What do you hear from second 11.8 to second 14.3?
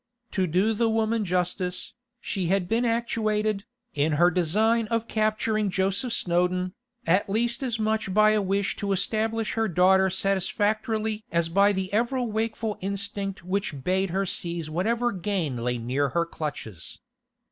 ever wakeful instinct which bade her